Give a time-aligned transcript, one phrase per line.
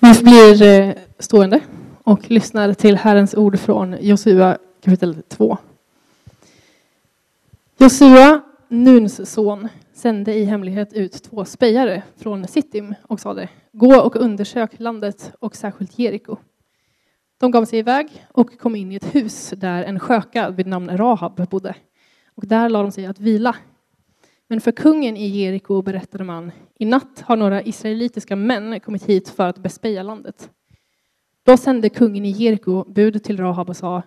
[0.00, 1.60] Vi blir eh, stående
[2.04, 5.58] och lyssnar till Herrens ord från Josua kapitel 2.
[7.78, 14.16] Josua, Nuns son, sände i hemlighet ut två spejare från Sittim och sade Gå och
[14.16, 16.36] undersök landet och särskilt Jeriko.
[17.38, 20.96] De gav sig iväg och kom in i ett hus där en sköka vid namn
[20.96, 21.74] Rahab bodde.
[22.34, 23.56] Och där lade de sig att vila.
[24.48, 29.28] Men för kungen i Jeriko berättade man i natt har några israelitiska män kommit hit
[29.28, 30.50] för att bespeja landet.
[31.46, 34.02] Då sände kungen i Jeriko bud till Rahab och sa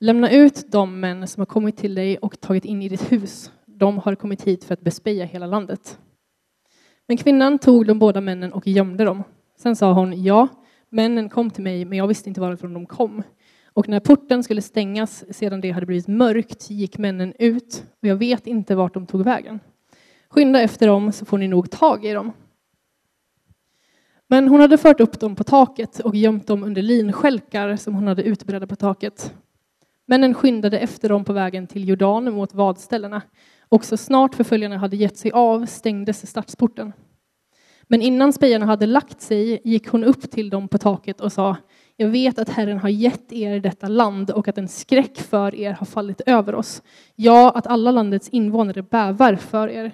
[0.00, 3.52] Lämna ut de män som har kommit till dig och tagit in i ditt hus.
[3.66, 5.98] De har kommit hit för att bespeja hela landet.
[7.08, 9.22] Men kvinnan tog de båda männen och gömde dem.
[9.58, 10.48] Sen sa hon, ja,
[10.88, 13.22] männen kom till mig, men jag visste inte varifrån de kom.
[13.72, 18.16] Och när porten skulle stängas sedan det hade blivit mörkt gick männen ut och jag
[18.16, 19.60] vet inte vart de tog vägen.
[20.34, 22.32] Skynda efter dem så får ni nog tag i dem.
[24.28, 28.06] Men hon hade fört upp dem på taket och gömt dem under linskälkar som hon
[28.06, 29.34] hade utbredda på taket.
[30.06, 33.22] Männen skyndade efter dem på vägen till Jordan mot vadställena
[33.68, 36.92] och så snart förföljarna hade gett sig av stängdes stadsporten.
[37.82, 41.56] Men innan spejarna hade lagt sig gick hon upp till dem på taket och sa
[41.96, 45.72] Jag vet att Herren har gett er detta land och att en skräck för er
[45.72, 46.82] har fallit över oss.
[47.14, 49.92] Ja, att alla landets invånare bävar för er.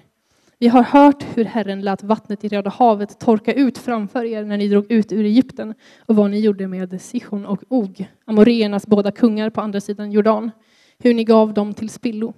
[0.60, 4.56] Vi har hört hur Herren lät vattnet i Röda havet torka ut framför er när
[4.56, 5.74] ni drog ut ur Egypten
[6.06, 10.50] och vad ni gjorde med Sihon och Og, amoreernas båda kungar på andra sidan Jordan,
[10.98, 12.34] hur ni gav dem till spillo.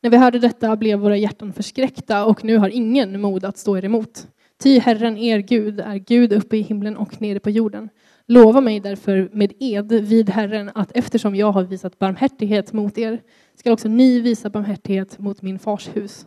[0.00, 3.76] När vi hörde detta blev våra hjärtan förskräckta och nu har ingen mod att stå
[3.76, 4.28] er emot.
[4.62, 7.88] Ty Herren, er Gud, är Gud uppe i himlen och nere på jorden.
[8.26, 13.20] Lova mig därför med ed vid Herren att eftersom jag har visat barmhärtighet mot er
[13.56, 16.26] ska också ni visa barmhärtighet mot min fars hus.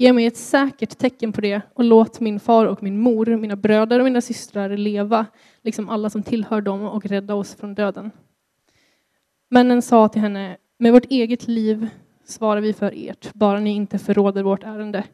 [0.00, 3.56] Ge mig ett säkert tecken på det och låt min far och min mor, mina
[3.56, 5.26] bröder och mina systrar leva,
[5.62, 8.10] liksom alla som tillhör dem och rädda oss från döden.
[9.48, 11.88] Männen sa till henne, med vårt eget liv
[12.24, 15.04] svarar vi för ert, bara ni inte förråder vårt ärende.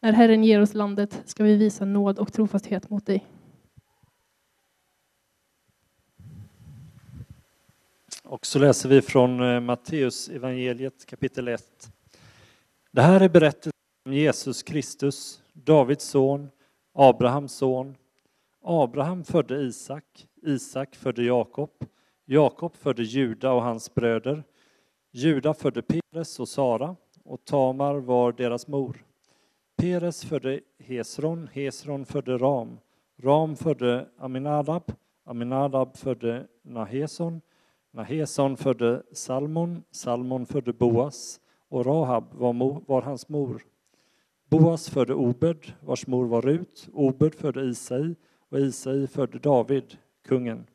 [0.00, 3.26] När Herren ger oss landet ska vi visa nåd och trofasthet mot dig.
[8.24, 11.62] Och så läser vi från eh, Matteus evangeliet kapitel 1.
[12.92, 13.73] Det här är berättelsen
[14.10, 16.50] Jesus Kristus, Davids son,
[16.92, 17.96] Abrahams son.
[18.62, 21.70] Abraham födde Isak, Isak födde Jakob,
[22.24, 24.44] Jakob födde Juda och hans bröder.
[25.12, 29.04] Juda födde Peres och Sara och Tamar var deras mor.
[29.76, 32.78] Peres födde Hesron, Hesron födde Ram,
[33.22, 34.92] Ram födde Aminadab,
[35.24, 37.40] Aminadab födde Naheson,
[37.90, 43.62] Naheson födde Salmon, Salmon födde Boas och Rahab var, mor, var hans mor.
[44.48, 48.14] Boas födde Obed, vars mor var Rut, Obed födde Isai
[48.48, 50.66] och Isai födde David, kungen.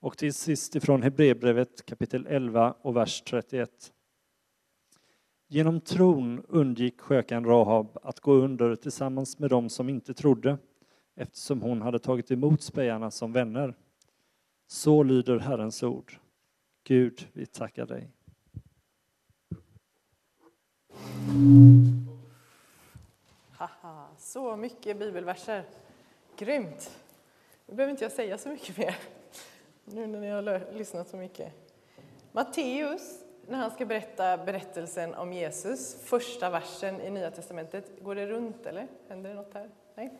[0.00, 3.92] Och till sist ifrån Hebreerbrevet kapitel 11 och vers 31.
[5.48, 10.58] Genom tron undgick skökan Rahab att gå under tillsammans med dem som inte trodde
[11.16, 13.74] eftersom hon hade tagit emot spejarna som vänner.
[14.66, 16.18] Så lyder Herrens ord.
[16.84, 18.10] Gud, vi tackar dig.
[24.28, 25.62] Så mycket bibelverser.
[26.36, 26.90] Grymt.
[27.66, 28.96] Nu behöver inte jag säga så mycket mer,
[29.84, 31.52] nu när ni har lyssnat så mycket.
[32.32, 38.26] Matteus, när han ska berätta berättelsen om Jesus, första versen i Nya Testamentet, går det
[38.26, 38.86] runt eller?
[39.08, 39.70] Händer det något här?
[39.94, 40.10] Nej.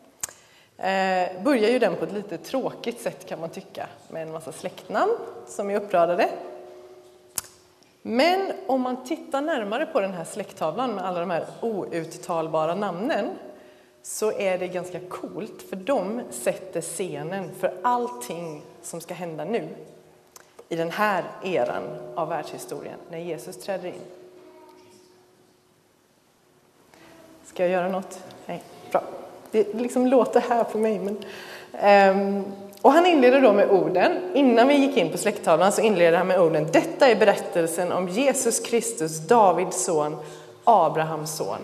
[0.77, 4.53] Eh, börjar ju den på ett lite tråkigt sätt kan man tycka, med en massa
[4.53, 5.13] släktnamn
[5.47, 6.31] som är uppradade.
[8.03, 13.31] Men om man tittar närmare på den här släkttavlan med alla de här outtalbara namnen
[14.03, 19.69] så är det ganska coolt, för de sätter scenen för allting som ska hända nu
[20.69, 21.83] i den här eran
[22.15, 24.01] av världshistorien, när Jesus träder in.
[27.45, 28.21] Ska jag göra något?
[28.47, 29.03] Nej, bra.
[29.51, 30.99] Det liksom låter här på mig.
[30.99, 31.17] Men,
[32.17, 32.45] um,
[32.83, 36.27] och han inleder då med orden, innan vi gick in på släkttavlan så inleder han
[36.27, 40.17] med orden Detta är berättelsen om Jesus Kristus, Davids son,
[40.65, 41.61] Abrahams son.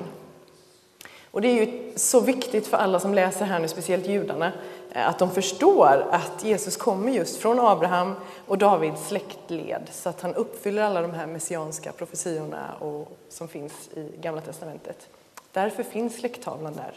[1.35, 4.53] Och det är ju så viktigt för alla som läser här nu, speciellt judarna,
[4.93, 8.15] eh, att de förstår att Jesus kommer just från Abraham
[8.47, 13.73] och Davids släktled, så att han uppfyller alla de här messianska profetiorna och, som finns
[13.95, 15.09] i Gamla Testamentet.
[15.53, 16.93] Därför finns släkttavlan där.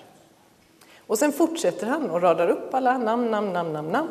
[1.07, 4.09] Och sen fortsätter han och radar upp alla namn, namn, namn, namn, namn.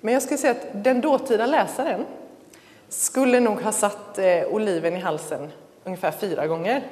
[0.00, 2.04] Men jag skulle säga att den dåtida läsaren
[2.88, 5.48] skulle nog ha satt eh, oliven i halsen
[5.84, 6.82] ungefär fyra gånger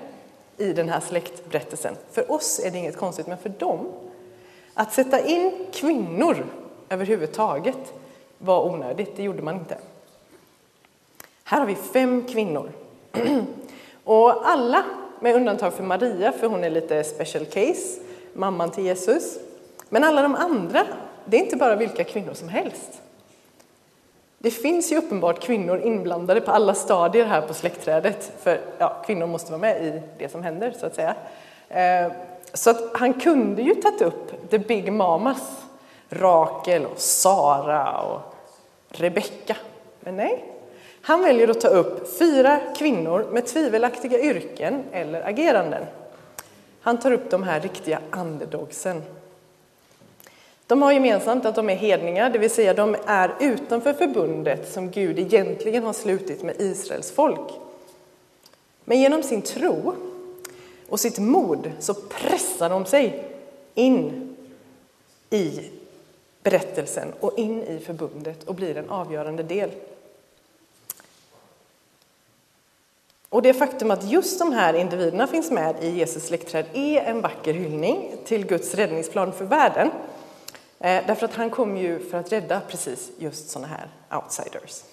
[0.58, 1.96] i den här släktberättelsen.
[2.12, 3.88] För oss är det inget konstigt, men för dem,
[4.74, 6.46] Att sätta in kvinnor
[6.88, 7.92] överhuvudtaget
[8.38, 9.78] var onödigt, det gjorde man inte.
[11.44, 12.70] Här har vi fem kvinnor.
[14.04, 14.84] Och alla,
[15.20, 18.00] med undantag för Maria, för hon är lite special case,
[18.34, 19.38] mamman till Jesus.
[19.88, 20.86] Men alla de andra,
[21.24, 23.02] det är inte bara vilka kvinnor som helst.
[24.40, 29.26] Det finns ju uppenbart kvinnor inblandade på alla stadier här på släktträdet, för ja, kvinnor
[29.26, 31.14] måste vara med i det som händer, så att säga.
[31.68, 32.12] Eh,
[32.52, 35.62] så att han kunde ju tagit upp the big mamas,
[36.08, 38.34] Rakel och Sara och
[38.88, 39.56] Rebecka.
[40.00, 40.44] Men nej,
[41.02, 45.84] han väljer att ta upp fyra kvinnor med tvivelaktiga yrken eller ageranden.
[46.80, 49.02] Han tar upp de här riktiga underdogsen.
[50.68, 54.90] De har gemensamt att de är hedningar, det vill säga de är utanför förbundet som
[54.90, 57.50] Gud egentligen har slutit med Israels folk.
[58.84, 59.94] Men genom sin tro
[60.88, 63.24] och sitt mod så pressar de sig
[63.74, 64.36] in
[65.30, 65.70] i
[66.42, 69.70] berättelsen och in i förbundet och blir en avgörande del.
[73.28, 77.20] Och det faktum att just de här individerna finns med i Jesus släktträd är en
[77.20, 79.90] vacker hyllning till Guds räddningsplan för världen.
[80.80, 83.88] Eh, därför att han kom ju för att rädda precis just sådana här
[84.18, 84.84] outsiders.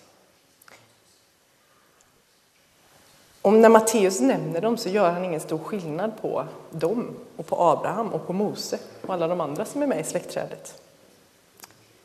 [3.42, 7.56] Och när Matteus nämner dem så gör han ingen stor skillnad på dem och på
[7.56, 10.82] Abraham och på Mose och alla de andra som är med i släktträdet.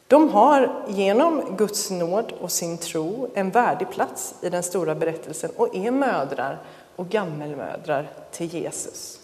[0.06, 5.50] De har genom Guds nåd och sin tro en värdig plats i den stora berättelsen
[5.56, 6.58] och är mödrar
[6.96, 9.19] och gammelmödrar till Jesus.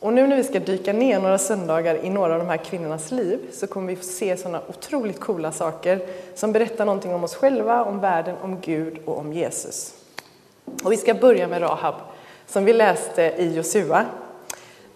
[0.00, 3.10] Och nu när vi ska dyka ner några söndagar i några av de här kvinnornas
[3.10, 6.00] liv så kommer vi få se sådana otroligt coola saker
[6.34, 9.94] som berättar någonting om oss själva, om världen, om Gud och om Jesus.
[10.84, 11.94] Och vi ska börja med Rahab
[12.46, 14.06] som vi läste i Josua.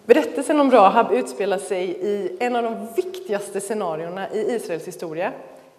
[0.05, 5.32] Berättelsen om Rahab utspelar sig i en av de viktigaste scenarierna i Israels historia,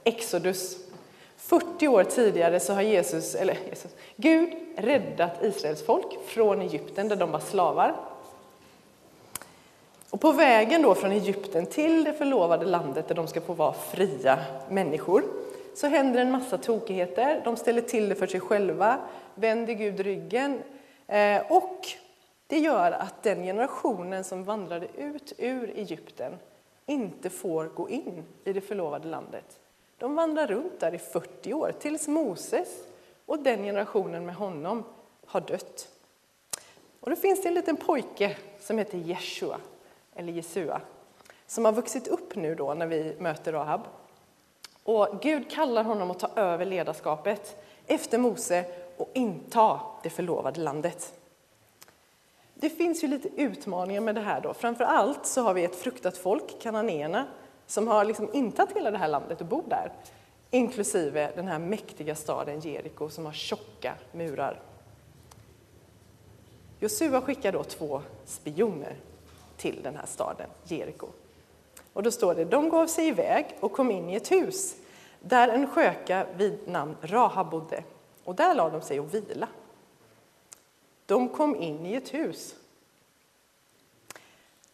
[0.04, 0.78] Exodus.
[1.38, 7.16] 40 år tidigare så har Jesus, eller Jesus, Gud räddat Israels folk från Egypten där
[7.16, 7.96] de var slavar.
[10.12, 13.74] Och på vägen då från Egypten till det förlovade landet där de ska få vara
[13.74, 15.24] fria människor
[15.74, 17.42] så händer en massa tokigheter.
[17.44, 19.00] De ställer till det för sig själva,
[19.36, 20.62] vänder Gud ryggen
[21.08, 21.88] eh, och
[22.48, 26.34] det gör att den generationen som vandrade ut ur Egypten
[26.86, 29.60] inte får gå in i det förlovade landet.
[29.98, 32.68] De vandrar runt där i 40 år tills Moses
[33.26, 34.84] och den generationen med honom
[35.26, 35.88] har dött.
[37.00, 39.58] Och då finns det en liten pojke som heter Jeshua
[40.16, 40.82] eller Jesua,
[41.48, 43.82] som har vuxit upp nu då när vi möter Rahab.
[44.84, 48.66] Och Gud kallar honom att ta över ledarskapet efter Mose
[48.98, 51.14] och inta det förlovade landet.
[52.54, 54.54] Det finns ju lite utmaningar med det här då.
[54.54, 57.28] Framför allt så har vi ett fruktat folk, kananéerna,
[57.68, 59.92] som har liksom intagit hela det här landet och bor där.
[60.50, 64.62] Inklusive den här mäktiga staden Jeriko som har tjocka murar.
[66.80, 68.96] Josua skickar då två spioner
[69.62, 71.08] till den här staden, Jeriko.
[71.94, 74.76] Och då står det, de gav sig iväg och kom in i ett hus
[75.20, 77.84] där en sköka vid namn Rahab bodde.
[78.24, 79.48] Och där lade de sig och vila.
[81.06, 82.56] De kom in i ett hus.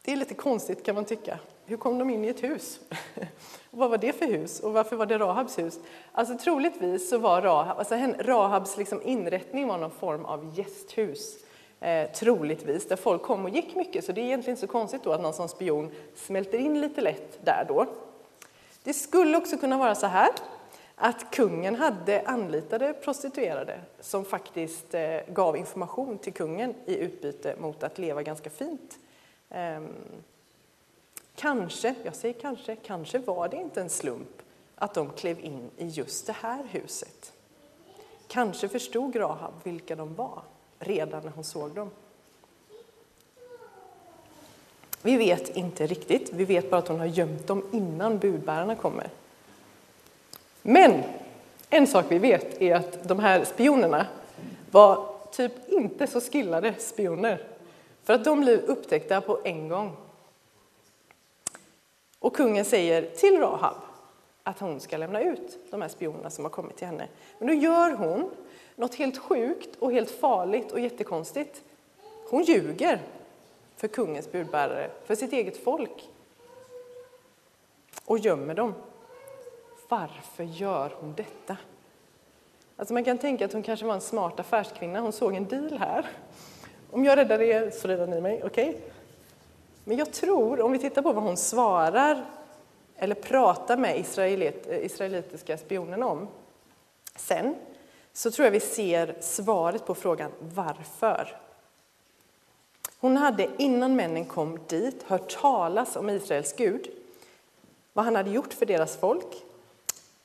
[0.01, 1.39] Det är lite konstigt kan man tycka.
[1.65, 2.79] Hur kom de in i ett hus?
[3.71, 4.59] Och vad var det för hus?
[4.59, 5.79] Och varför var det Rahabs hus?
[6.11, 11.46] Alltså troligtvis så var Rahab, alltså Rahabs liksom inrättning var någon form av gästhus
[11.79, 14.05] eh, troligtvis, där folk kom och gick mycket.
[14.05, 17.45] Så det är egentligen så konstigt då att någon som spion smälter in lite lätt
[17.45, 17.85] där då.
[18.83, 20.29] Det skulle också kunna vara så här
[20.95, 27.83] att kungen hade anlitade prostituerade som faktiskt eh, gav information till kungen i utbyte mot
[27.83, 28.99] att leva ganska fint.
[29.49, 29.81] Eh,
[31.35, 34.41] kanske, jag säger kanske, kanske var det inte en slump
[34.75, 37.33] att de klev in i just det här huset.
[38.27, 40.41] Kanske förstod Rahab vilka de var
[40.79, 41.89] redan när hon såg dem.
[45.01, 49.09] Vi vet inte riktigt, vi vet bara att hon har gömt dem innan budbärarna kommer.
[50.61, 51.03] Men
[51.69, 54.07] en sak vi vet är att de här spionerna
[54.71, 57.43] var typ inte så skillade spioner.
[58.03, 59.95] För att de blev upptäckta på en gång.
[62.19, 63.75] Och kungen säger till Rahab
[64.43, 67.07] att hon ska lämna ut de här spionerna som har kommit till henne.
[67.39, 68.29] Men då gör hon
[68.77, 71.63] något helt sjukt och helt farligt och jättekonstigt.
[72.29, 73.01] Hon ljuger
[73.75, 76.09] för kungens budbärare, för sitt eget folk
[78.05, 78.73] och gömmer dem.
[79.89, 81.57] Varför gör hon detta?
[82.75, 84.99] Alltså man kan tänka att hon kanske var en smart affärskvinna.
[84.99, 86.05] Hon såg en deal här.
[86.91, 88.69] Om jag räddar er så räddar ni mig, okej?
[88.69, 88.81] Okay?
[89.83, 92.25] Men jag tror, om vi tittar på vad hon svarar
[92.95, 96.27] eller pratar med israelit, eh, israelitiska spionerna om
[97.15, 97.55] sen,
[98.17, 101.37] så tror jag vi ser svaret på frågan varför.
[102.99, 106.87] Hon hade innan männen kom dit hört talas om Israels Gud,
[107.93, 109.43] vad han hade gjort för deras folk.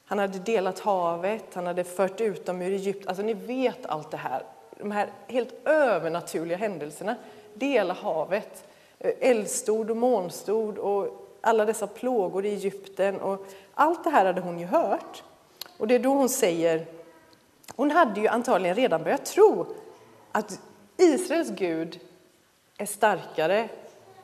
[0.05, 3.09] Han hade delat havet, han hade fört ut dem ur Egypten.
[3.09, 4.43] Alltså ni vet allt det här,
[4.79, 7.17] de här helt övernaturliga händelserna.
[7.55, 8.65] Dela havet,
[8.99, 13.21] eh, eldstod och månstod och alla dessa plågor i Egypten.
[13.21, 15.23] Och allt det här hade hon ju hört.
[15.77, 16.87] Och det är då hon säger,
[17.77, 19.67] hon hade ju antagligen redan börjat tro
[20.33, 20.61] att
[20.97, 22.01] Israels Gud
[22.79, 23.69] är starkare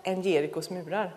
[0.02, 1.14] än Jerikos murar.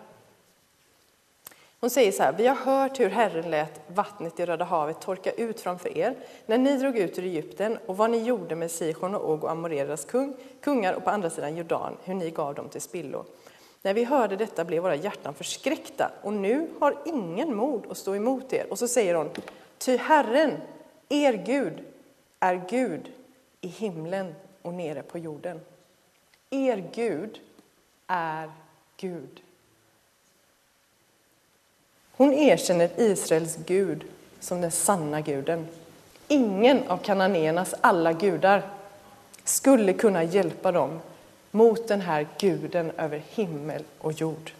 [1.80, 5.32] Hon säger så här, vi har hört hur Herren lät vattnet i Röda havet torka
[5.32, 9.14] ut framför er när ni drog ut ur Egypten och vad ni gjorde med Sihon
[9.14, 12.68] och Og och Amoreras kung, kungar och på andra sidan Jordan, hur ni gav dem
[12.68, 13.24] till spillo.
[13.82, 18.14] När vi hörde detta blev våra hjärtan förskräckta och nu har ingen mod att stå
[18.14, 18.66] emot er.
[18.70, 19.30] Och så säger hon,
[19.78, 20.56] ty Herren,
[21.08, 21.84] er Gud,
[22.42, 23.12] är Gud
[23.60, 25.60] i himlen och nere på jorden.
[26.50, 27.40] Er Gud
[28.06, 28.50] är
[28.96, 29.40] Gud.
[32.16, 34.04] Hon erkänner Israels Gud
[34.40, 35.68] som den sanna guden.
[36.28, 38.70] Ingen av kananéernas alla gudar
[39.44, 41.00] skulle kunna hjälpa dem
[41.50, 44.52] mot den här guden över himmel och jord.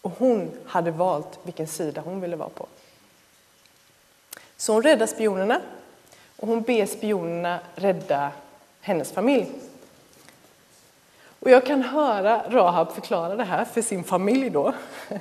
[0.00, 2.66] Och hon hade valt vilken sida hon ville vara på.
[4.56, 5.60] Så hon räddar spionerna
[6.38, 8.30] och hon ber spionerna rädda
[8.80, 9.46] hennes familj.
[11.40, 14.74] Och jag kan höra Rahab förklara det här för sin familj då.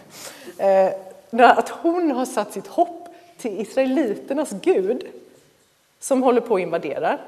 [0.60, 0.94] Eh,
[1.58, 3.08] att hon har satt sitt hopp
[3.38, 5.08] till israeliternas Gud
[6.00, 7.20] som håller på att invadera.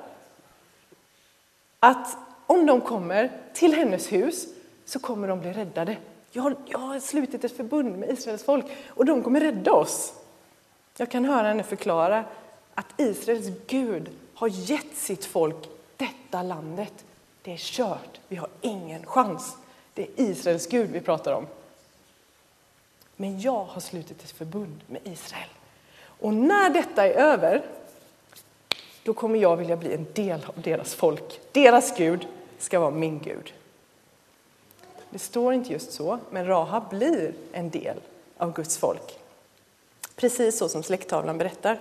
[1.80, 4.48] Att om de kommer till hennes hus
[4.86, 5.98] så kommer de bli räddade.
[6.32, 10.14] Jag har, jag har slutit ett förbund med Israels folk och de kommer rädda oss.
[10.98, 12.24] Jag kan höra henne förklara
[12.80, 16.94] att Israels Gud har gett sitt folk detta landet.
[17.42, 19.56] Det är kört, vi har ingen chans.
[19.94, 21.48] Det är Israels Gud vi pratar om.
[23.16, 25.50] Men jag har slutit ett förbund med Israel.
[26.02, 27.66] Och när detta är över,
[29.04, 31.40] då kommer jag vilja bli en del av deras folk.
[31.52, 33.54] Deras Gud ska vara min Gud.
[35.10, 37.98] Det står inte just så, men Rahab blir en del
[38.38, 39.20] av Guds folk.
[40.16, 41.80] Precis så som släkttavlan berättar.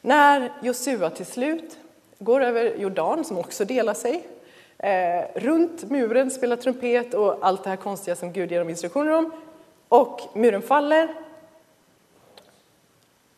[0.00, 1.78] När Josua till slut
[2.18, 4.26] går över Jordan, som också delar sig,
[4.78, 9.12] eh, runt muren, spelar trumpet och allt det här konstiga som Gud ger dem instruktioner
[9.12, 9.32] om,
[9.88, 11.14] och muren faller,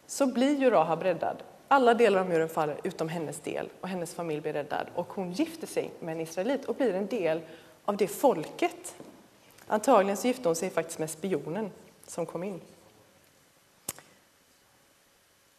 [0.07, 1.37] så blir ju Rahab räddad.
[1.69, 5.33] Alla delar av muren faller utom hennes del och hennes familj blir räddad och hon
[5.33, 7.41] gifter sig med en israelit och blir en del
[7.85, 8.95] av det folket.
[9.67, 11.71] Antagligen så gifte hon sig faktiskt med spionen
[12.07, 12.61] som kom in.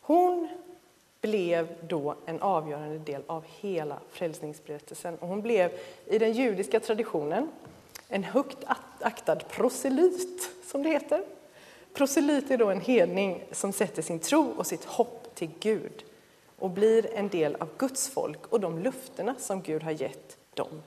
[0.01, 0.49] Hon
[1.21, 5.71] blev då en avgörande del av hela frälsningsberättelsen och hon blev
[6.05, 7.51] i den judiska traditionen
[8.07, 8.57] en högt
[8.99, 11.23] aktad proselyt, som det heter.
[11.93, 16.03] Proselyt är då en hedning som sätter sin tro och sitt hopp till Gud
[16.57, 20.81] och blir en del av Guds folk och de löftena som Gud har gett dem.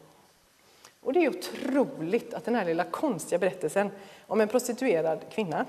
[1.01, 3.91] Och det är otroligt att den här lilla konstiga berättelsen
[4.27, 5.67] om en prostituerad kvinna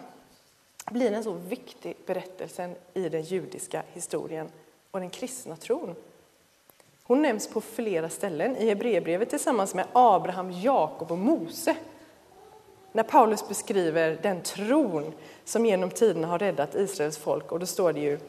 [0.91, 4.49] blir en så viktig berättelse i den judiska historien
[4.91, 5.95] och den kristna tron.
[7.03, 11.75] Hon nämns på flera ställen i Hebreerbrevet tillsammans med Abraham, Jakob och Mose.
[12.91, 15.13] När Paulus beskriver den tron
[15.43, 17.51] som genom tiderna har räddat Israels folk.
[17.51, 18.19] Och då står det ju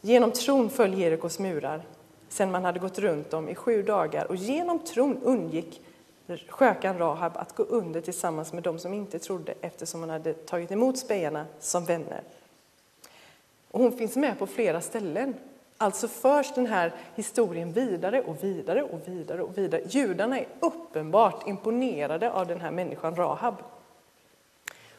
[0.00, 1.82] Genom tron föll Jerikos murar
[2.28, 5.82] sedan man hade gått runt dem i sju dagar och genom tron undgick
[6.36, 10.72] skökan Rahab att gå under tillsammans med dem som inte trodde eftersom hon hade tagit
[10.72, 12.22] emot spejarna som vänner.
[13.70, 15.34] Och hon finns med på flera ställen
[15.82, 19.82] Alltså förs den här historien vidare och vidare och vidare och vidare.
[19.86, 23.54] Judarna är uppenbart imponerade av den här människan Rahab.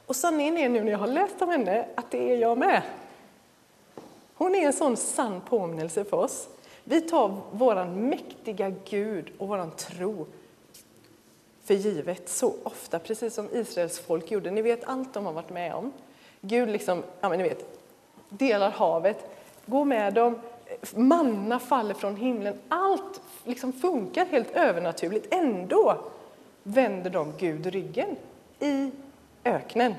[0.06, 2.82] Och sanningen är nu när jag har läst om henne att det är jag med.
[4.34, 6.50] Hon är en sån sann påminnelse för oss.
[6.84, 10.28] Vi tar våran mäktiga Gud och våran tro
[11.72, 14.52] för givet så ofta, precis som Israels folk gjorde.
[14.52, 15.94] Ni vet allt de har varit med om.
[16.42, 17.66] Gud liksom, ja men ni vet,
[18.30, 19.18] delar havet,
[19.66, 20.40] går med dem,
[20.96, 22.60] manna faller från himlen.
[22.70, 25.34] Allt liksom funkar helt övernaturligt.
[25.34, 25.98] Ändå
[26.64, 28.16] vänder de Gud ryggen
[28.60, 28.92] i
[29.44, 29.94] öknen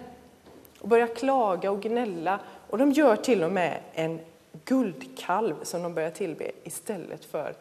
[0.80, 2.40] och börjar klaga och gnälla.
[2.70, 4.20] Och de gör till och med en
[4.64, 7.54] guldkalv som de börjar tillbe istället för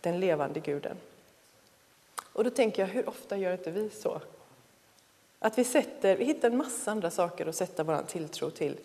[0.00, 0.96] den levande guden.
[2.36, 4.20] Och då tänker jag, hur ofta gör inte vi så?
[5.38, 8.76] Att vi, sätter, vi hittar en massa andra saker att sätta vår tilltro till.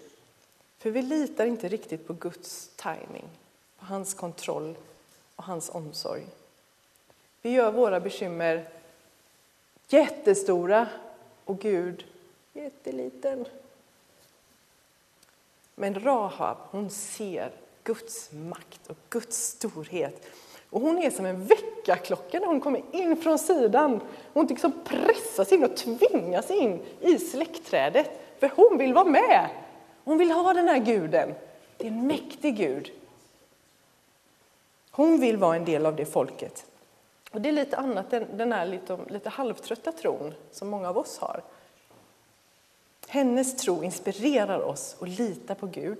[0.77, 3.25] För vi litar inte riktigt på Guds timing,
[3.79, 4.75] på hans kontroll
[5.35, 6.25] och hans omsorg.
[7.41, 8.69] Vi gör våra bekymmer
[9.87, 10.87] jättestora
[11.45, 12.05] och Gud
[12.53, 13.45] jätteliten.
[15.75, 17.51] Men Rahab, hon ser
[17.83, 20.25] Guds makt och Guds storhet.
[20.71, 24.01] Och hon är som en väckarklocka när hon kommer in från sidan.
[24.33, 28.09] Hon liksom pressas in och tvingas in i släktträdet.
[28.39, 29.49] För hon vill vara med.
[30.03, 31.33] Hon vill ha den här guden.
[31.77, 32.91] Det är en mäktig Gud.
[34.91, 36.65] Hon vill vara en del av det folket.
[37.31, 40.97] Och det är lite annat än den här lite, lite halvtrötta tron som många av
[40.97, 41.43] oss har.
[43.07, 45.97] Hennes tro inspirerar oss att lita på Gud,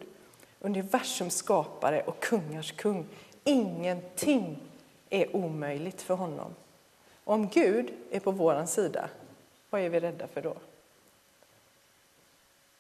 [0.60, 3.06] universums skapare och kungars kung.
[3.44, 4.58] Ingenting
[5.10, 6.56] är omöjligt för honom.
[7.24, 9.10] Om Gud är på vår sida,
[9.70, 10.56] vad är vi rädda för då?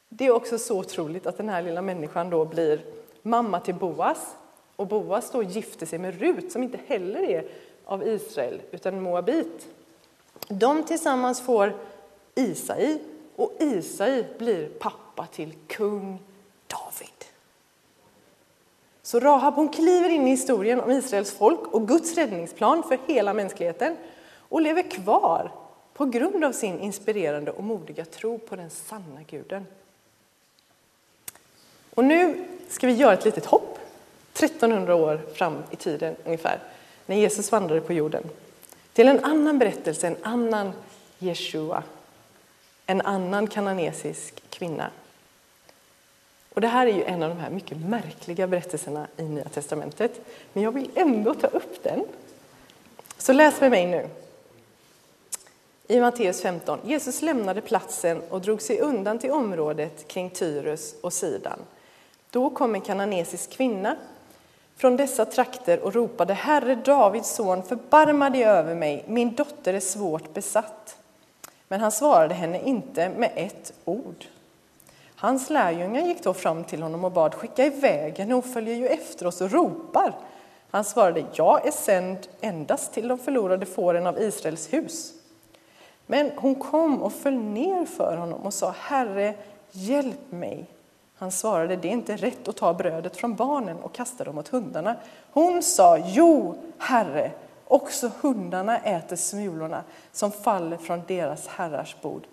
[0.09, 2.81] Det är också så otroligt att den här lilla människan då blir
[3.21, 4.35] mamma till Boas
[4.75, 7.47] och Boas då gifter sig med Rut som inte heller är
[7.85, 9.67] av Israel utan Moabit.
[10.47, 11.73] De tillsammans får
[12.35, 12.99] Isai
[13.35, 16.19] och Isai blir pappa till kung
[16.67, 17.20] David.
[19.03, 23.34] Så Rahab hon kliver in i historien om Israels folk och Guds räddningsplan för hela
[23.34, 23.98] mänskligheten
[24.38, 25.51] och lever kvar
[25.93, 29.65] på grund av sin inspirerande och modiga tro på den sanna guden.
[31.93, 33.79] Och nu ska vi göra ett litet hopp,
[34.34, 36.60] 1300 år fram i tiden ungefär,
[37.05, 38.24] när Jesus vandrade på jorden.
[38.93, 40.72] Till en annan berättelse, en annan
[41.20, 41.84] Jeshua,
[42.86, 44.89] en annan kananesisk kvinna.
[46.53, 50.22] Och det här är ju en av de här mycket märkliga berättelserna i Nya testamentet,
[50.53, 52.05] men jag vill ändå ta upp den.
[53.17, 54.08] Så läs med mig nu.
[55.88, 56.79] I Matteus 15.
[56.84, 61.60] Jesus lämnade platsen och drog sig undan till området kring Tyrus och Sidan.
[62.29, 63.96] Då kom en kananesisk kvinna
[64.77, 69.79] från dessa trakter och ropade Herre Davids son, förbarma dig över mig, min dotter är
[69.79, 70.98] svårt besatt.
[71.68, 74.25] Men han svarade henne inte med ett ord.
[75.22, 78.88] Hans lärjungar gick då fram till honom och bad skicka iväg henne, hon följer ju
[78.88, 80.14] efter oss och ropar.
[80.72, 85.14] Han svarade, jag är sänd endast till de förlorade fåren av Israels hus.
[86.05, 89.34] Men hon kom och föll ner för honom och sa, Herre,
[89.72, 90.66] hjälp mig.
[91.16, 94.48] Han svarade, det är inte rätt att ta brödet från barnen och kasta dem åt
[94.48, 94.96] hundarna.
[95.31, 97.31] Hon sa, jo, Herre,
[97.68, 102.24] också hundarna äter smulorna som faller från deras herrars bord.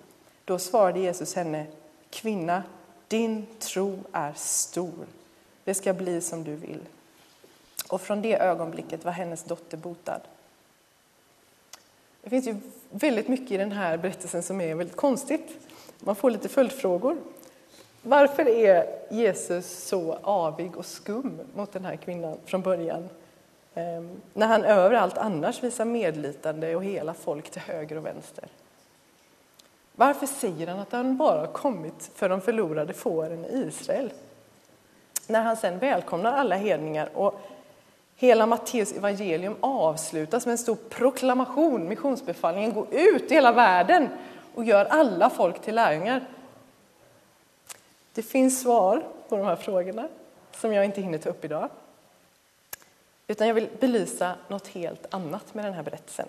[0.44, 1.66] Då svarade Jesus henne,
[2.10, 2.62] kvinna,
[3.08, 5.06] din tro är stor.
[5.64, 6.80] Det ska bli som du vill.
[7.88, 10.20] Och från det ögonblicket var hennes dotter botad.
[12.22, 12.56] Det finns ju
[12.90, 15.56] väldigt mycket i den här berättelsen som är väldigt konstigt.
[16.00, 17.16] Man får lite följdfrågor.
[18.02, 23.08] Varför är Jesus så avig och skum mot den här kvinnan från början?
[23.74, 28.48] Ehm, när han överallt annars visar medlidande och hela folk till höger och vänster.
[29.98, 34.12] Varför säger han att han bara kommit för de förlorade fåren i Israel?
[35.26, 37.40] När han sen välkomnar alla hedningar och
[38.16, 44.08] hela Matteus evangelium avslutas med en stor proklamation, missionsbefallningen, gå ut i hela världen
[44.54, 46.28] och gör alla folk till lärjungar.
[48.14, 50.08] Det finns svar på de här frågorna
[50.52, 51.68] som jag inte hinner ta upp idag.
[53.26, 56.28] Utan jag vill belysa något helt annat med den här berättelsen.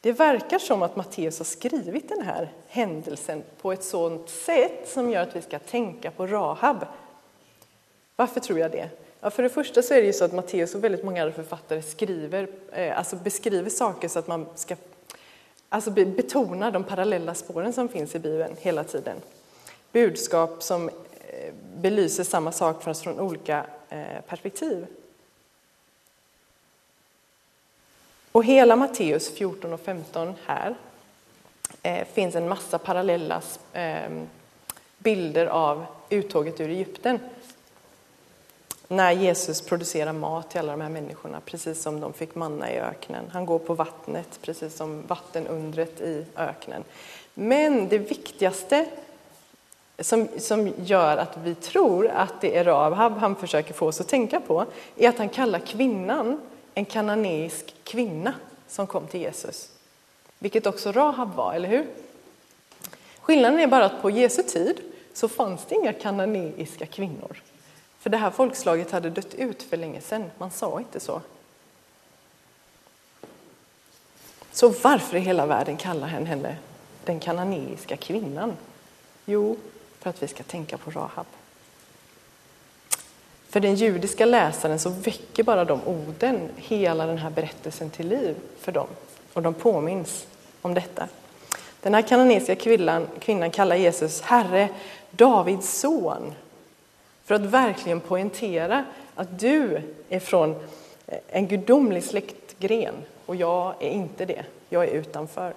[0.00, 5.10] Det verkar som att Matteus har skrivit den här händelsen på ett sådant sätt som
[5.10, 6.86] gör att vi ska tänka på Rahab.
[8.16, 8.88] Varför tror jag det?
[9.20, 11.34] Ja, för det första så är det ju så att Matteus och väldigt många andra
[11.34, 14.76] författare skriver, eh, alltså beskriver saker så att man ska
[15.68, 19.16] alltså betona de parallella spåren som finns i Bibeln hela tiden.
[19.92, 24.86] Budskap som eh, belyser samma sak fast från olika eh, perspektiv.
[28.32, 30.74] Och hela Matteus 14 och 15 här
[31.82, 34.10] eh, finns en massa parallella eh,
[34.98, 37.18] bilder av uttåget ur Egypten.
[38.88, 42.78] När Jesus producerar mat till alla de här människorna, precis som de fick manna i
[42.78, 43.24] öknen.
[43.32, 46.84] Han går på vattnet, precis som vattenundret i öknen.
[47.34, 48.86] Men det viktigaste
[49.98, 54.08] som, som gör att vi tror att det är Rahab han försöker få oss att
[54.08, 54.66] tänka på,
[54.96, 56.40] är att han kallar kvinnan
[56.74, 58.34] en kananeisk kvinna
[58.68, 59.70] som kom till Jesus.
[60.38, 61.86] Vilket också Rahab var, eller hur?
[63.20, 64.80] Skillnaden är bara att på Jesu tid
[65.12, 67.42] så fanns det inga kananeiska kvinnor.
[67.98, 71.20] För det här folkslaget hade dött ut för länge sedan, man sa inte så.
[74.52, 76.56] Så varför i hela världen kallar han henne
[77.04, 78.56] den kananeiska kvinnan?
[79.26, 79.56] Jo,
[79.98, 81.26] för att vi ska tänka på Rahab.
[83.50, 88.36] För den judiska läsaren så väcker bara de orden hela den här berättelsen till liv
[88.60, 88.86] för dem.
[89.32, 90.26] Och de påminns
[90.62, 91.08] om detta.
[91.80, 94.68] Den här kananesiska kvinnan, kvinnan kallar Jesus Herre,
[95.10, 96.34] Davids son.
[97.24, 98.84] För att verkligen poängtera
[99.14, 100.54] att du är från
[101.28, 102.94] en gudomlig släktgren
[103.26, 104.44] och jag är inte det.
[104.68, 105.54] Jag är utanför.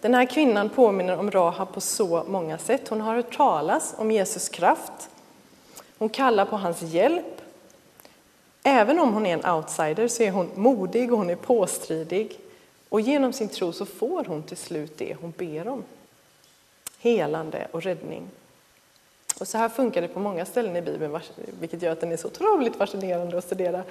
[0.00, 2.88] Den här kvinnan påminner om Rahab på så många sätt.
[2.88, 5.08] Hon har hört talas om Jesus kraft.
[5.98, 7.42] Hon kallar på hans hjälp.
[8.62, 12.38] Även om hon är en outsider så är hon modig och hon är påstridig.
[12.88, 15.84] Och genom sin tro så får hon till slut det hon ber om.
[16.98, 18.30] Helande och räddning.
[19.40, 21.20] Och så här funkar det på många ställen i Bibeln,
[21.60, 23.82] vilket gör att den är så otroligt fascinerande att studera.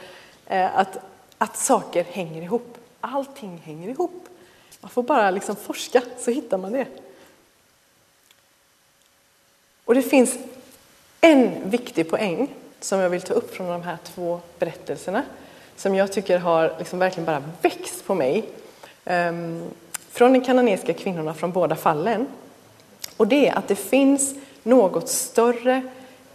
[0.45, 0.97] Eh, att,
[1.37, 2.77] att saker hänger ihop.
[3.01, 4.27] Allting hänger ihop.
[4.81, 6.87] Man får bara liksom forska så hittar man det.
[9.85, 10.37] Och det finns
[11.21, 12.47] en viktig poäng
[12.79, 15.23] som jag vill ta upp från de här två berättelserna
[15.77, 18.49] som jag tycker har liksom verkligen bara växt på mig.
[19.05, 19.63] Um,
[20.09, 22.27] från de kananesiska kvinnorna från båda fallen.
[23.17, 25.81] Och det är att det finns något större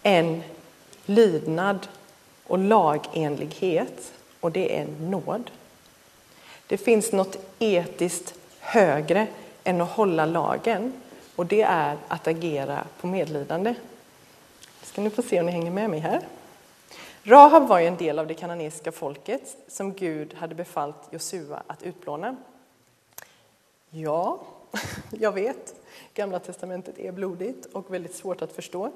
[0.03, 0.43] än
[1.05, 1.87] lydnad
[2.47, 5.51] och lagenlighet och det är nåd.
[6.67, 9.27] Det finns något etiskt högre
[9.63, 10.93] än att hålla lagen
[11.35, 13.75] och det är att agera på medlidande.
[14.93, 16.27] Ska ni få se om ni hänger med mig här.
[17.23, 21.83] Rahab var ju en del av det kananeiska folket som Gud hade befallt Josua att
[21.83, 22.35] utplåna.
[23.89, 24.39] Ja,
[25.11, 25.75] jag vet,
[26.13, 28.91] Gamla testamentet är blodigt och väldigt svårt att förstå.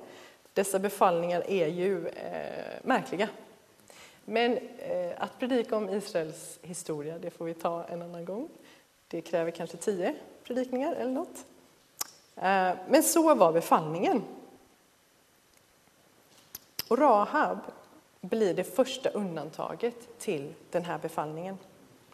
[0.53, 3.29] Dessa befallningar är ju eh, märkliga.
[4.25, 8.49] Men eh, att predika om Israels historia, det får vi ta en annan gång.
[9.07, 11.45] Det kräver kanske tio predikningar eller något.
[12.35, 14.23] Eh, men så var befallningen.
[16.87, 17.57] Och Rahab
[18.21, 21.57] blir det första undantaget till den här befallningen.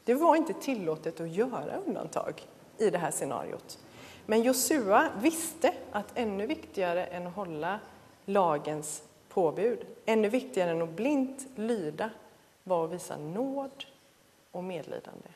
[0.04, 3.80] Det var inte tillåtet att göra undantag i det här scenariot.
[4.26, 7.80] Men Josua visste att ännu viktigare än att hålla
[8.26, 12.10] lagens påbud, ännu viktigare än att blint lyda,
[12.64, 13.86] var att visa nåd
[14.52, 15.30] och medlidande.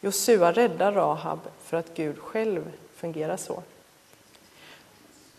[0.00, 3.62] Josua räddar Rahab för att Gud själv fungerar så.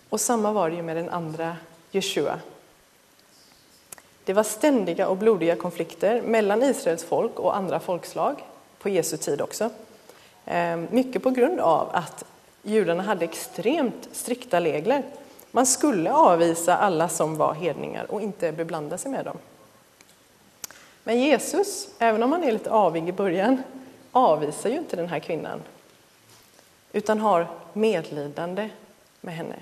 [0.09, 1.57] Och samma var det ju med den andra
[1.91, 2.39] Jeshua.
[4.25, 8.43] Det var ständiga och blodiga konflikter mellan Israels folk och andra folkslag
[8.79, 9.69] på Jesu tid också.
[10.45, 12.23] Ehm, mycket på grund av att
[12.61, 15.03] judarna hade extremt strikta regler.
[15.51, 19.37] Man skulle avvisa alla som var hedningar och inte beblanda sig med dem.
[21.03, 23.63] Men Jesus, även om han är lite avig i början,
[24.11, 25.61] avvisar ju inte den här kvinnan
[26.93, 28.69] utan har medlidande
[29.21, 29.55] med henne.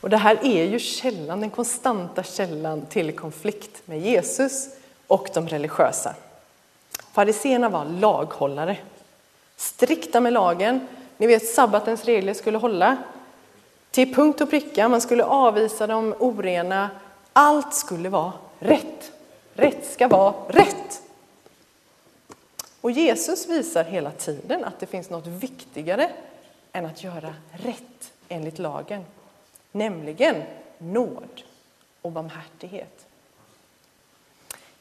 [0.00, 4.68] Och det här är ju källan, den konstanta källan till konflikt med Jesus
[5.06, 6.14] och de religiösa.
[7.12, 8.76] Fariseerna var laghållare,
[9.56, 10.88] strikta med lagen.
[11.16, 12.96] Ni vet sabbatens regler skulle hålla
[13.90, 14.88] till punkt och pricka.
[14.88, 16.90] Man skulle avvisa de orena.
[17.32, 19.12] Allt skulle vara rätt.
[19.54, 21.02] Rätt ska vara rätt.
[22.80, 26.10] Och Jesus visar hela tiden att det finns något viktigare
[26.72, 29.04] än att göra rätt enligt lagen,
[29.72, 30.42] nämligen
[30.78, 31.42] nåd
[32.02, 33.06] och barmhärtighet.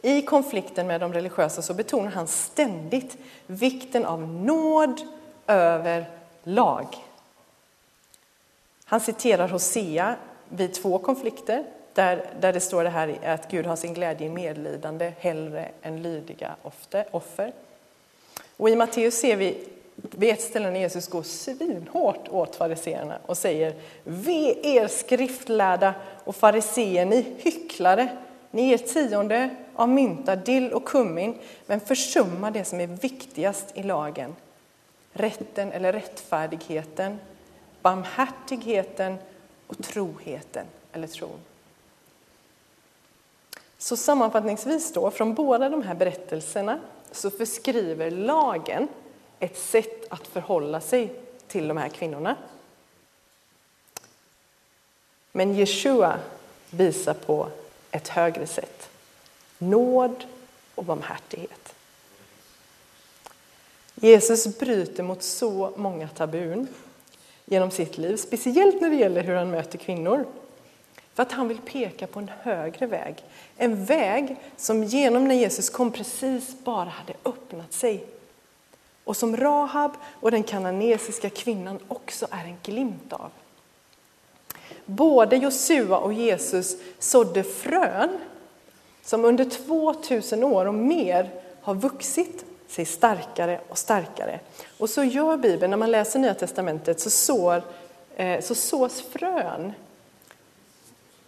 [0.02, 5.02] I konflikten med de religiösa så betonar han ständigt vikten av nåd
[5.48, 6.06] över
[6.44, 6.88] lag.
[8.86, 10.16] Han citerar Hosea
[10.50, 14.30] vid två konflikter där, där det står det här att Gud har sin glädje i
[14.30, 16.56] medlidande hellre än lydiga
[17.12, 17.54] offer.
[18.58, 19.68] Och i Matteus ser vi
[20.02, 26.36] vid ett ställe när Jesus går svinhårt åt fariseerna och säger Ve er skriftlärda och
[26.36, 28.18] fariseer, ni hycklare!
[28.52, 33.84] Ni ger tionde av mynta, dill och kummin, men försummar det som är viktigast i
[33.84, 34.36] lagen.
[35.14, 37.20] Rätten eller rättfärdigheten,
[37.82, 39.18] barmhärtigheten
[39.68, 41.40] och troheten eller tron.
[43.78, 46.80] Så sammanfattningsvis då, från båda de här berättelserna
[47.12, 48.88] så förskriver lagen
[49.40, 51.14] ett sätt att förhålla sig
[51.48, 52.36] till de här kvinnorna.
[55.32, 56.20] Men Jeshua
[56.70, 57.48] visar på
[57.92, 58.90] ett högre sätt.
[59.58, 60.24] Nåd
[60.76, 61.74] och barmhärtighet.
[63.96, 66.68] Jesus bryter mot så många tabun
[67.46, 70.26] genom sitt liv, speciellt när det gäller hur han möter kvinnor.
[71.14, 73.16] För att han vill peka på en högre väg.
[73.58, 78.06] En väg som genom när Jesus kom precis bara hade öppnat sig
[79.04, 83.32] och som Rahab och den kananesiska kvinnan också är en glimt av.
[84.86, 88.10] Både Josua och Jesus sådde frön
[89.04, 91.30] som under 2000 år och mer
[91.62, 94.40] har vuxit sig starkare och starkare.
[94.78, 97.62] Och så gör Bibeln, när man läser Nya Testamentet så, sår,
[98.16, 99.74] eh, så sås frön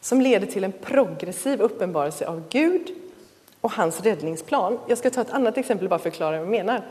[0.02, 2.92] som leder till en progressiv uppenbarelse av Gud
[3.62, 4.80] och hans räddningsplan.
[4.88, 6.84] Jag ska ta ett annat exempel bara för att förklara vad jag menar.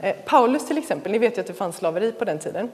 [0.00, 2.70] Eh, Paulus till exempel, ni vet ju att det fanns slaveri på den tiden.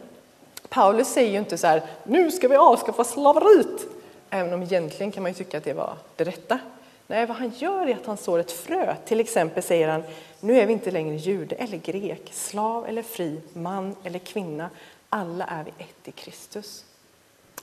[0.69, 3.87] Paulus säger ju inte så här, nu ska vi avskaffa slaveriet,
[4.31, 6.59] även om egentligen kan man ju tycka att det var det rätta.
[7.07, 8.97] Nej, vad han gör är att han sår ett frö.
[9.05, 10.03] Till exempel säger han,
[10.41, 14.71] nu är vi inte längre jude eller grek, slav eller fri, man eller kvinna.
[15.09, 16.85] Alla är vi ett i Kristus.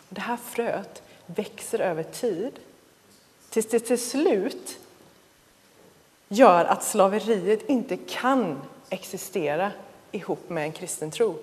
[0.10, 2.60] Det här fröet växer över tid
[3.50, 4.80] tills det till slut
[6.28, 9.72] gör att slaveriet inte kan existera
[10.12, 11.36] ihop med en kristen tro.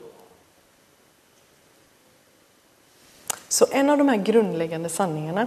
[3.48, 5.46] Så en av de här grundläggande sanningarna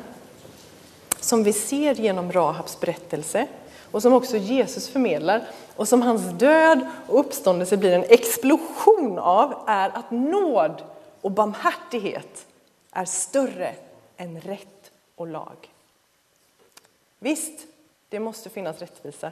[1.19, 3.47] som vi ser genom Rahabs berättelse
[3.91, 9.63] och som också Jesus förmedlar och som hans död och uppståndelse blir en explosion av
[9.67, 10.83] är att nåd
[11.21, 12.45] och barmhärtighet
[12.91, 13.75] är större
[14.17, 15.73] än rätt och lag.
[17.19, 17.67] Visst,
[18.09, 19.31] det måste finnas rättvisa.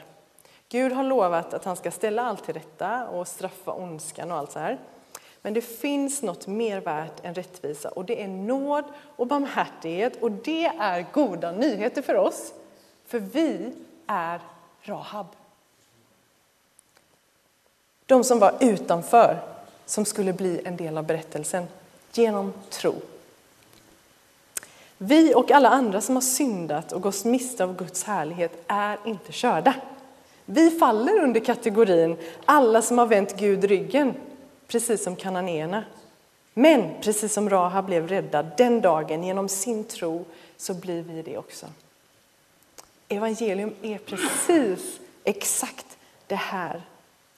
[0.70, 4.52] Gud har lovat att han ska ställa allt till rätta och straffa ondskan och allt
[4.52, 4.80] så här.
[5.42, 8.84] Men det finns något mer värt än rättvisa och det är nåd
[9.16, 12.54] och barmhärtighet och det är goda nyheter för oss.
[13.06, 13.74] För vi
[14.08, 14.42] är
[14.82, 15.28] Rahab.
[18.06, 19.40] De som var utanför,
[19.86, 21.68] som skulle bli en del av berättelsen
[22.14, 22.94] genom tro.
[24.98, 29.32] Vi och alla andra som har syndat och gått miste av Guds härlighet är inte
[29.32, 29.74] körda.
[30.50, 34.14] Vi faller under kategorin alla som har vänt Gud ryggen
[34.68, 35.84] precis som kananéerna.
[36.54, 40.26] Men precis som Rahab blev räddad den dagen genom sin tro
[40.58, 41.66] så blir vi det också.
[43.08, 46.82] Evangelium är precis exakt det här.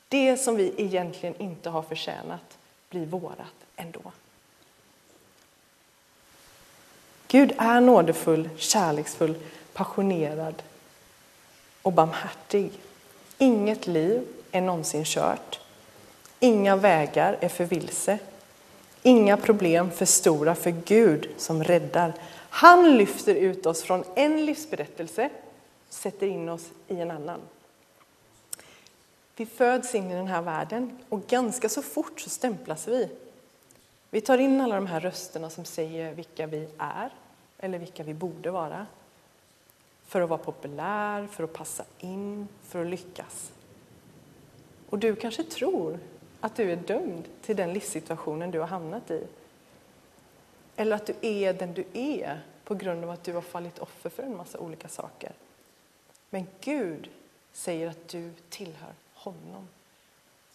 [0.09, 2.57] Det som vi egentligen inte har förtjänat
[2.89, 4.01] blir vårat ändå.
[7.27, 9.35] Gud är nådefull, kärleksfull,
[9.73, 10.63] passionerad
[11.81, 12.71] och barmhärtig.
[13.41, 15.59] Inget liv är någonsin kört.
[16.39, 18.19] Inga vägar är för vilse.
[19.03, 22.13] Inga problem för stora för Gud som räddar.
[22.49, 25.29] Han lyfter ut oss från en livsberättelse
[25.89, 27.39] sätter in oss i en annan.
[29.35, 33.09] Vi föds in i den här världen och ganska så fort så stämplas vi.
[34.09, 37.13] Vi tar in alla de här rösterna som säger vilka vi är
[37.59, 38.85] eller vilka vi borde vara.
[40.09, 43.51] För att vara populär, för att passa in, för att lyckas.
[44.89, 45.99] Och du kanske tror
[46.39, 49.23] att du är dömd till den livssituationen du har hamnat i.
[50.75, 54.09] Eller att du är den du är på grund av att du har fallit offer
[54.09, 55.31] för en massa olika saker.
[56.29, 57.09] Men Gud
[57.53, 59.67] säger att du tillhör honom.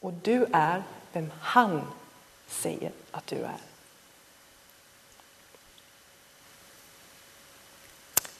[0.00, 1.82] Och du är vem han
[2.46, 3.73] säger att du är.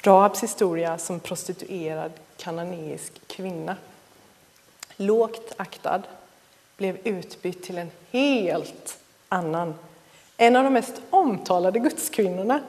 [0.07, 3.77] Rahabs historia som prostituerad kananeisk kvinna,
[4.97, 6.03] lågt aktad,
[6.77, 9.75] blev utbytt till en helt annan.
[10.37, 12.61] En av de mest omtalade gudskvinnorna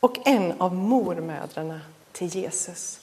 [0.00, 1.80] och en av mormödrarna
[2.12, 3.00] till Jesus.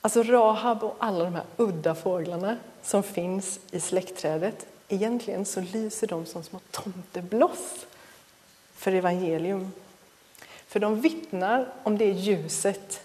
[0.00, 6.06] Alltså Rahab och alla de här udda fåglarna som finns i släktträdet, egentligen så lyser
[6.06, 7.86] de som små tomtebloss
[8.74, 9.72] för evangelium.
[10.74, 13.00] För de vittnar om det ljuset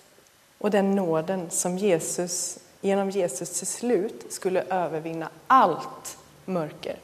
[0.57, 6.95] och den nåden som Jesus genom Jesus till slut skulle övervinna allt mörker.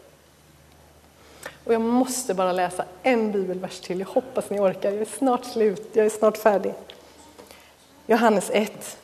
[1.63, 3.99] Och jag måste bara läsa en bibelvers till.
[3.99, 4.91] Jag hoppas ni orkar.
[4.91, 5.89] Jag är snart slut.
[5.93, 6.73] Jag är snart färdig.
[8.07, 8.97] Johannes 1.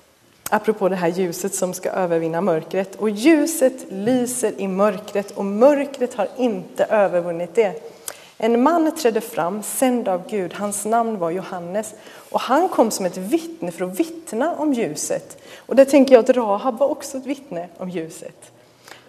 [0.49, 2.95] Apropå det här ljuset som ska övervinna mörkret.
[2.95, 8.00] Och ljuset lyser i mörkret och mörkret har inte övervunnit det.
[8.43, 10.53] En man trädde fram, sänd av Gud.
[10.53, 11.93] Hans namn var Johannes.
[12.31, 15.43] Och han kom som ett vittne för att vittna om ljuset.
[15.57, 18.51] Och där tänker jag att Rahab var också ett vittne om ljuset.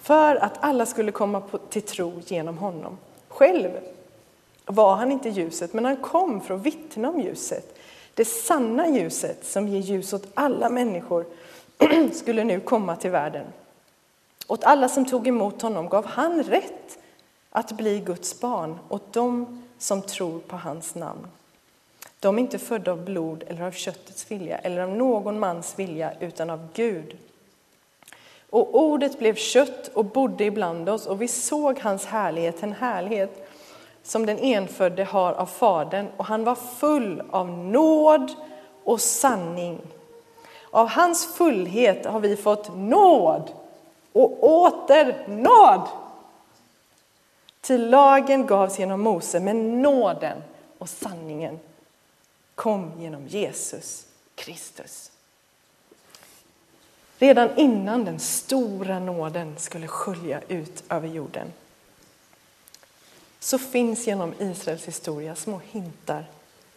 [0.00, 2.98] För att alla skulle komma till tro genom honom.
[3.28, 3.70] Själv
[4.64, 7.78] var han inte ljuset, men han kom för att vittna om ljuset.
[8.14, 11.26] Det sanna ljuset som ger ljus åt alla människor
[12.12, 13.46] skulle nu komma till världen.
[14.46, 16.98] Åt alla som tog emot honom gav han rätt
[17.52, 21.26] att bli Guds barn åt dem som tror på hans namn.
[22.20, 26.12] De är inte födda av blod eller av köttets vilja eller av någon mans vilja
[26.20, 27.16] utan av Gud.
[28.50, 33.48] Och ordet blev kött och bodde ibland oss och vi såg hans härlighet, en härlighet
[34.02, 38.32] som den enfödde har av Fadern och han var full av nåd
[38.84, 39.78] och sanning.
[40.70, 43.50] Av hans fullhet har vi fått nåd
[44.12, 45.88] och åter nåd.
[47.62, 50.42] Till lagen gavs genom Mose, men nåden
[50.78, 51.60] och sanningen
[52.54, 55.10] kom genom Jesus Kristus.
[57.18, 61.52] Redan innan den stora nåden skulle skölja ut över jorden
[63.40, 66.24] så finns genom Israels historia små hintar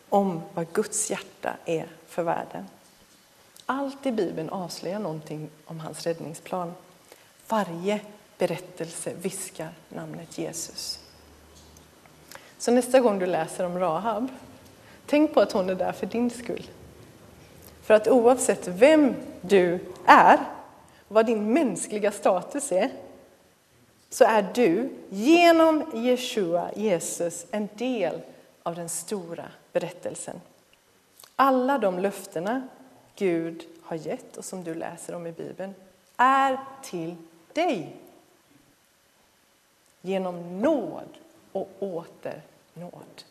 [0.10, 2.65] om vad Guds hjärta är för världen.
[3.65, 6.74] Allt i Bibeln avslöjar någonting om hans räddningsplan.
[7.48, 8.00] Varje
[8.38, 11.00] berättelse viskar namnet Jesus.
[12.58, 14.28] Så nästa gång du läser om Rahab,
[15.06, 16.67] tänk på att hon är där för din skull.
[17.84, 20.39] För att oavsett vem du är,
[21.08, 22.91] vad din mänskliga status är,
[24.10, 28.21] så är du genom Jeshua, Jesus, en del
[28.63, 30.41] av den stora berättelsen.
[31.36, 32.67] Alla de löftena
[33.15, 35.74] Gud har gett och som du läser om i Bibeln
[36.17, 37.15] är till
[37.54, 37.95] dig.
[40.05, 41.09] Genom nåd
[41.51, 42.41] och åter
[42.73, 43.23] nåd.